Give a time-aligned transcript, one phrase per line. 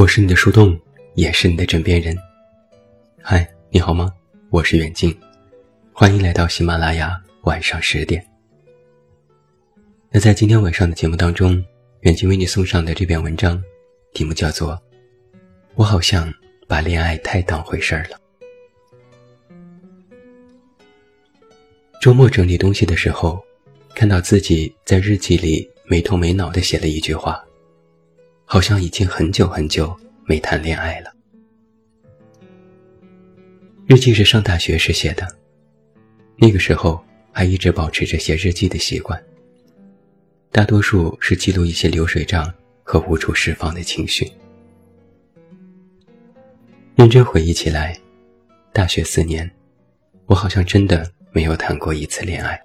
[0.00, 0.80] 我是你的树洞，
[1.14, 2.16] 也是你的枕边人。
[3.22, 4.10] 嗨，你好吗？
[4.48, 5.14] 我是远近，
[5.92, 8.26] 欢迎来到喜马拉雅晚上十点。
[10.10, 11.62] 那在今天晚上的节目当中，
[12.00, 13.62] 远近为你送上的这篇文章，
[14.14, 14.72] 题目叫做
[15.74, 16.32] 《我好像
[16.66, 18.16] 把恋爱太当回事儿了》。
[22.00, 23.38] 周末整理东西的时候，
[23.94, 27.38] 看到自己在日记里没头没脑的写了一句话。
[28.52, 31.14] 好像已经很久很久没谈恋爱了。
[33.86, 35.24] 日记是上大学时写的，
[36.34, 37.00] 那个时候
[37.30, 39.22] 还一直保持着写日记的习惯。
[40.50, 44.28] 大多数是记录一些流水账和无处释放的情绪。
[46.96, 47.96] 认真回忆起来，
[48.72, 49.48] 大学四年，
[50.26, 52.60] 我好像真的没有谈过一次恋爱。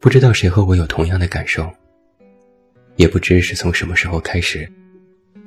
[0.00, 1.72] 不知道谁和我有同样的感受。
[2.96, 4.70] 也不知是从什么时候开始，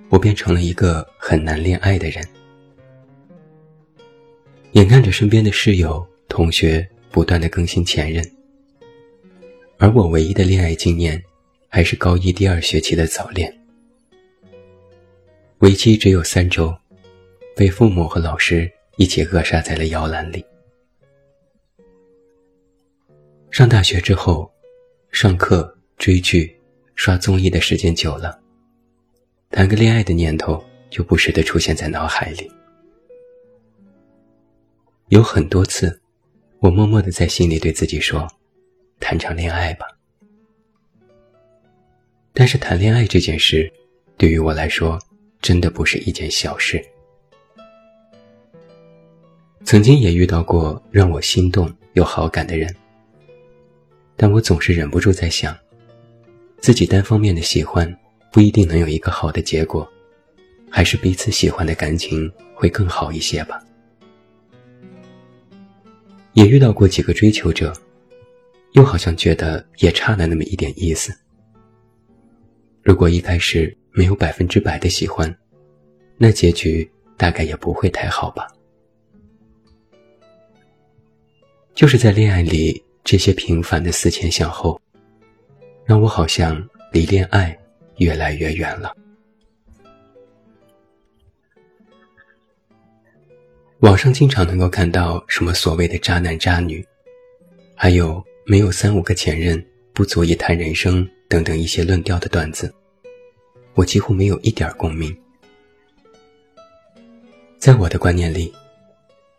[0.10, 2.24] 我变成了一个很难恋爱的人。
[4.74, 8.24] 眼看着身边的室友、同学不断的更新前任，
[9.78, 11.24] 而我唯一的恋爱经验，
[11.70, 13.58] 还是高一第二学期的早恋，
[15.60, 16.76] 为期只有三周，
[17.56, 20.44] 被父母和老师一起扼杀在了摇篮里。
[23.50, 24.52] 上大学之后，
[25.12, 26.57] 上课追剧。
[26.98, 28.38] 刷综艺的时间久了，
[29.52, 32.52] 谈个恋爱的念头就不时地出现在脑海里。
[35.10, 36.02] 有很多次，
[36.60, 38.28] 我默默地在心里对自己说
[39.00, 39.86] ：“谈场恋爱吧。”
[42.34, 43.72] 但是谈恋爱这件事，
[44.18, 45.00] 对于我来说，
[45.40, 46.84] 真的不是一件小事。
[49.64, 52.76] 曾经也遇到过让我心动、有好感的人，
[54.16, 55.56] 但我总是忍不住在想。
[56.60, 57.92] 自己单方面的喜欢
[58.32, 59.88] 不一定能有一个好的结果，
[60.70, 63.64] 还是彼此喜欢的感情会更好一些吧。
[66.34, 67.74] 也遇到过几个追求者，
[68.74, 71.16] 又好像觉得也差了那么一点意思。
[72.84, 75.34] 如果一开始没有百分之百的喜欢，
[76.18, 78.48] 那结局大概也不会太好吧。
[81.74, 84.80] 就是在恋爱里这些平凡的思前想后。
[85.88, 86.62] 让我好像
[86.92, 87.58] 离恋爱
[87.96, 88.94] 越来越远了。
[93.80, 96.86] 网上经常能够看到什么所谓的渣男渣女，
[97.74, 102.74] 还有没有三五个前任不足以谈人生等等一些论调的段子，
[103.74, 105.16] 我几乎没有一点共鸣。
[107.58, 108.54] 在我的观念里，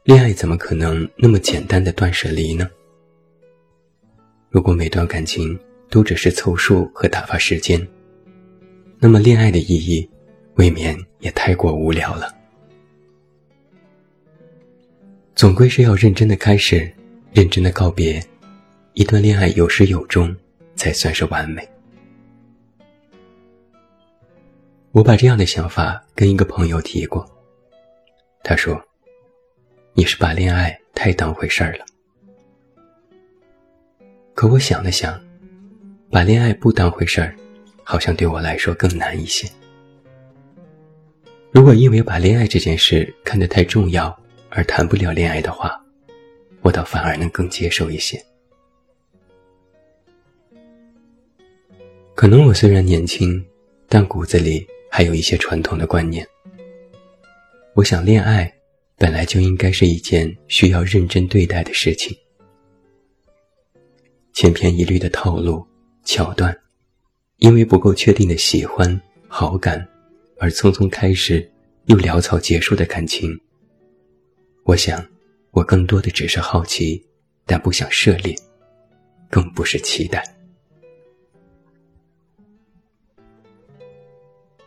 [0.04, 2.70] 恋爱怎么可能那么简单的断舍离呢？
[4.48, 5.58] 如果每段感情，
[5.90, 7.86] 都只是凑数和打发时间，
[8.98, 10.08] 那么恋爱的意义，
[10.54, 12.34] 未免也太过无聊了。
[15.34, 16.92] 总归是要认真的开始，
[17.32, 18.22] 认真的告别，
[18.94, 20.34] 一段恋爱有始有终，
[20.74, 21.66] 才算是完美。
[24.90, 27.24] 我把这样的想法跟一个朋友提过，
[28.42, 28.82] 他说
[29.94, 31.84] ：“你是把恋爱太当回事儿了。”
[34.34, 35.27] 可我想了想。
[36.10, 37.36] 把恋爱不当回事儿，
[37.84, 39.46] 好像对我来说更难一些。
[41.50, 45.78] 如果因为把恋爱这件事看得太重要而谈不了恋爱的话，
[46.62, 48.18] 我倒反而能更接受一些。
[52.14, 53.44] 可能我虽然年轻，
[53.86, 56.26] 但骨子里还有一些传统的观念。
[57.74, 58.50] 我想，恋爱
[58.96, 62.16] 本来就应该是一件需要认真对待的事情，
[64.32, 65.67] 千篇一律的套路。
[66.08, 66.58] 桥段，
[67.36, 68.98] 因为不够确定的喜欢、
[69.28, 69.86] 好感，
[70.38, 71.46] 而匆匆开始
[71.84, 73.38] 又潦草结束的感情。
[74.64, 75.06] 我想，
[75.50, 77.06] 我更多的只是好奇，
[77.44, 78.34] 但不想涉猎，
[79.28, 80.24] 更不是期待。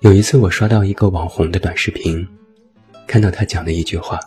[0.01, 2.23] 有一次，我刷到一个网红的短视频，
[3.07, 4.19] 看到他讲的一句话：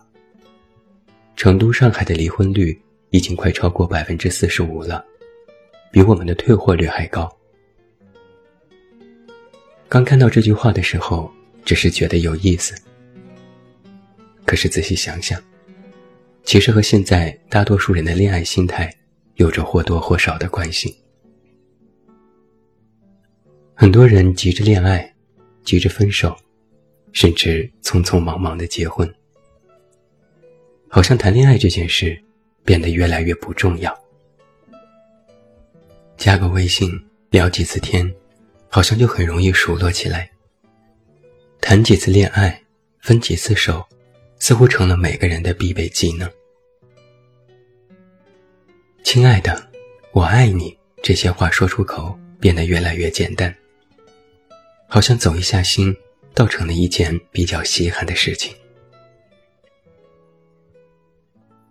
[1.37, 2.77] 成都、上海的离婚率
[3.11, 5.05] 已经快超过百分之四十五了。
[5.95, 7.31] 比我们的退货率还高。
[9.89, 11.33] 刚看到这句话的时候，
[11.65, 12.75] 只是觉得有意思。
[14.45, 15.41] 可是仔细想想，
[16.43, 18.93] 其实和现在大多数人的恋爱心态
[19.37, 20.99] 有着或多或少的关系。
[23.73, 25.15] 很多人急着恋爱，
[25.63, 26.37] 急着分手，
[27.13, 29.09] 甚至匆匆忙忙的结婚，
[30.89, 32.21] 好像谈恋爱这件事
[32.65, 34.04] 变得越来越不重要。
[36.17, 36.91] 加个微信，
[37.31, 38.13] 聊几次天，
[38.69, 40.31] 好像就很容易熟络起来。
[41.61, 42.63] 谈几次恋爱，
[43.01, 43.85] 分几次手，
[44.39, 46.31] 似乎成了每个人的必备技能。
[49.03, 49.71] 亲爱的，
[50.13, 50.77] 我爱你。
[51.03, 53.55] 这些话说出口，变得越来越简单，
[54.89, 55.95] 好像走一下心，
[56.33, 58.55] 倒成了一件比较稀罕的事情。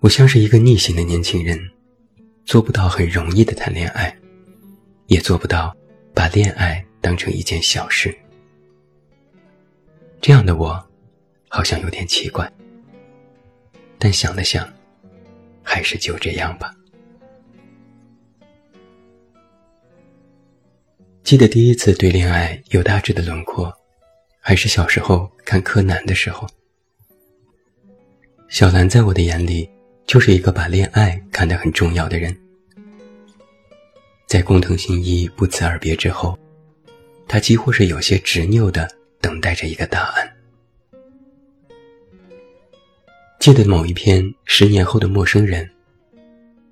[0.01, 1.71] 我像是一个逆行的年轻人，
[2.45, 4.15] 做不到很容易的谈恋爱，
[5.13, 5.77] 也做不到
[6.11, 8.17] 把恋爱当成一件小事。
[10.19, 10.83] 这样的我，
[11.47, 12.51] 好像有点奇怪。
[13.99, 14.67] 但想了想，
[15.61, 16.73] 还是就这样吧。
[21.23, 23.71] 记得第一次对恋爱有大致的轮廓，
[24.39, 26.47] 还是小时候看柯南的时候。
[28.49, 29.69] 小兰在我的眼里，
[30.07, 32.35] 就是一个把恋爱看得很重要的人。
[34.33, 36.35] 在工藤新一不辞而别之后，
[37.27, 38.89] 他几乎是有些执拗的
[39.21, 40.35] 等待着一个答案。
[43.39, 45.63] 记得某一篇《十年后的陌生人》，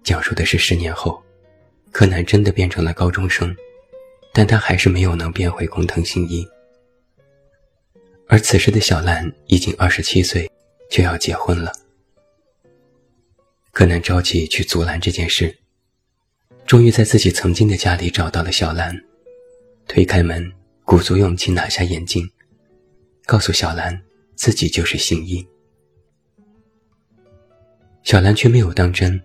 [0.02, 1.22] 讲述的是十年后，
[1.92, 3.56] 柯南真的变成了高中生。
[4.34, 6.44] 但他还是没有能变回工藤新一，
[8.28, 10.50] 而此时的小兰已经二十七岁，
[10.90, 11.72] 就要结婚了。
[13.72, 15.56] 柯南着急去阻拦这件事，
[16.66, 18.98] 终于在自己曾经的家里找到了小兰，
[19.88, 20.52] 推开门，
[20.86, 22.30] 鼓足勇气拿下眼镜，
[23.25, 24.02] 告诉小兰
[24.36, 25.46] 自己就是新一。
[28.04, 29.22] 小兰却没有当真，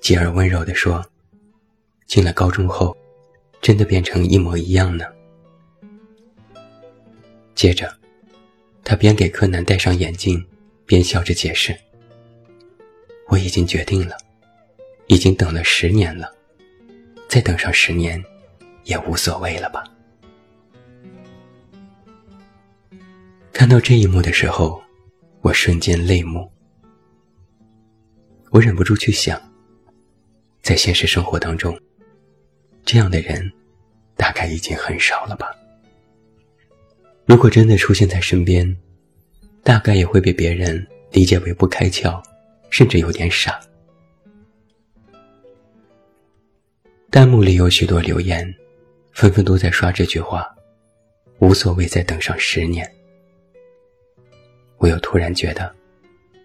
[0.00, 1.04] 继而温柔地说
[2.06, 2.96] ：“进了高中后。”
[3.62, 5.04] 真的变成一模一样呢。
[7.56, 7.92] 接着，
[8.84, 10.46] 他边给柯南戴上眼镜，
[10.84, 11.76] 边笑着解释
[13.26, 14.16] ：“我已经决定了，
[15.08, 16.32] 已经等了十年了，
[17.28, 18.22] 再等上十年，
[18.84, 19.84] 也无所谓了吧。”
[23.52, 24.82] 看到这一幕的时候，
[25.40, 26.50] 我瞬间泪目。
[28.50, 29.40] 我忍不住去想，
[30.62, 31.78] 在现实生活当中。
[32.84, 33.50] 这样的人，
[34.16, 35.48] 大概已经很少了吧。
[37.24, 38.76] 如果真的出现在身边，
[39.64, 42.22] 大概也会被别人理解为不开窍，
[42.70, 43.60] 甚至有点傻。
[47.10, 48.52] 弹幕里有许多留言，
[49.12, 50.46] 纷纷都在刷这句话
[51.38, 52.90] ：“无所谓，再等上十年。”
[54.78, 55.74] 我又突然觉得，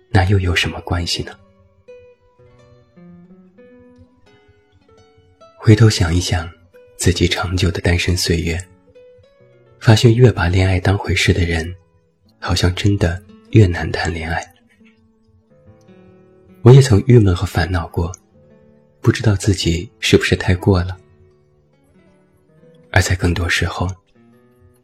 [0.10, 1.38] 那又有什么关系呢？
[5.58, 6.50] 回头想一想，
[6.96, 8.58] 自己长久的单身岁月，
[9.80, 11.76] 发现越把恋爱当回事的人，
[12.40, 14.42] 好像真的越难谈恋爱。
[16.62, 18.12] 我也曾郁闷和烦恼过，
[19.02, 20.98] 不知道自己是不是太过了。
[22.92, 23.90] 而在更多时候，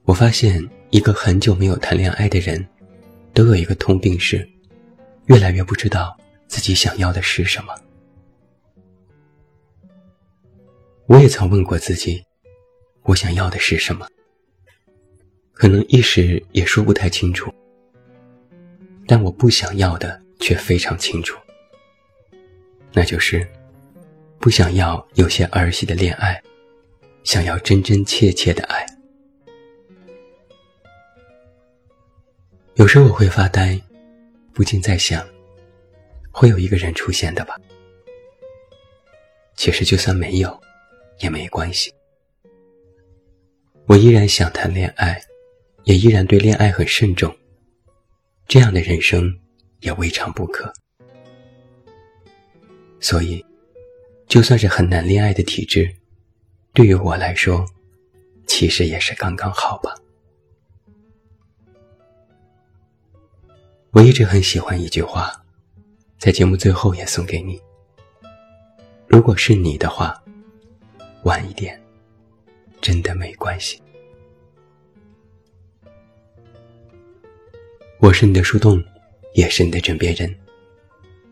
[0.03, 2.65] 我发现一个很久没有谈恋爱的人，
[3.33, 4.47] 都有一个通病是，
[5.25, 6.17] 越来越不知道
[6.47, 7.73] 自己想要的是什么。
[11.05, 12.23] 我也曾问过自己，
[13.03, 14.07] 我想要的是什么？
[15.53, 17.53] 可能一时也说不太清楚，
[19.05, 21.37] 但我不想要的却非常清楚，
[22.93, 23.47] 那就是
[24.39, 26.41] 不想要有些儿戏的恋爱，
[27.23, 28.85] 想要真真切切的爱。
[32.75, 33.79] 有时候我会发呆，
[34.53, 35.27] 不禁在想，
[36.31, 37.55] 会有一个人出现的吧？
[39.55, 40.59] 其实就算没有。
[41.19, 41.91] 也没关系，
[43.87, 45.19] 我依然想谈恋爱，
[45.83, 47.35] 也依然对恋爱很慎重。
[48.47, 49.35] 这样的人生
[49.79, 50.71] 也未尝不可。
[52.99, 53.43] 所以，
[54.27, 55.95] 就算是很难恋爱的体质，
[56.73, 57.65] 对于我来说，
[58.45, 59.95] 其实也是刚刚好吧。
[63.91, 65.31] 我一直很喜欢一句话，
[66.19, 67.59] 在节目最后也送给你。
[69.07, 70.21] 如果是你的话。
[71.23, 71.77] 晚一点，
[72.79, 73.81] 真的没关系。
[77.99, 78.81] 我是你的树洞，
[79.33, 80.33] 也是你的枕边人。